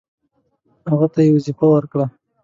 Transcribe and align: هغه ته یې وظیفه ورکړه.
هغه 0.89 1.07
ته 1.13 1.19
یې 1.25 1.29
وظیفه 1.35 1.65
ورکړه. 1.69 2.05